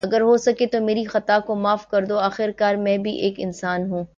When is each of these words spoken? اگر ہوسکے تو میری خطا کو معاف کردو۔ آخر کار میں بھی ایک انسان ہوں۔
اگر 0.03 0.21
ہوسکے 0.21 0.65
تو 0.67 0.81
میری 0.81 1.03
خطا 1.03 1.39
کو 1.45 1.55
معاف 1.55 1.87
کردو۔ 1.89 2.17
آخر 2.19 2.51
کار 2.57 2.75
میں 2.77 2.97
بھی 2.97 3.11
ایک 3.19 3.35
انسان 3.37 3.89
ہوں۔ 3.91 4.03